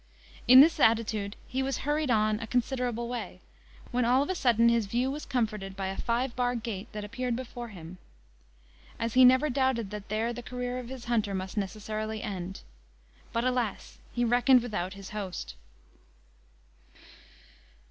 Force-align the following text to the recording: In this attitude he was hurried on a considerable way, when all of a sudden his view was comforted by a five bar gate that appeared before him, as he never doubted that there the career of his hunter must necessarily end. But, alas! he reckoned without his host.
In 0.47 0.61
this 0.61 0.79
attitude 0.79 1.35
he 1.47 1.61
was 1.61 1.77
hurried 1.85 2.09
on 2.09 2.39
a 2.39 2.47
considerable 2.47 3.07
way, 3.07 3.39
when 3.91 4.03
all 4.03 4.23
of 4.23 4.31
a 4.31 4.33
sudden 4.33 4.67
his 4.67 4.87
view 4.87 5.11
was 5.11 5.27
comforted 5.27 5.75
by 5.75 5.89
a 5.89 5.95
five 6.01 6.35
bar 6.35 6.55
gate 6.55 6.91
that 6.91 7.03
appeared 7.03 7.35
before 7.35 7.67
him, 7.67 7.99
as 8.97 9.13
he 9.13 9.23
never 9.23 9.47
doubted 9.47 9.91
that 9.91 10.09
there 10.09 10.33
the 10.33 10.41
career 10.41 10.79
of 10.79 10.89
his 10.89 11.05
hunter 11.05 11.35
must 11.35 11.55
necessarily 11.55 12.23
end. 12.23 12.61
But, 13.31 13.43
alas! 13.43 13.99
he 14.11 14.25
reckoned 14.25 14.63
without 14.63 14.93
his 14.93 15.11
host. 15.11 15.53